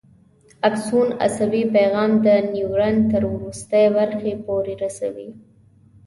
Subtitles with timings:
[0.67, 5.29] اکسون عصبي پیغام د نیورون تر وروستۍ برخې پورې رسوي.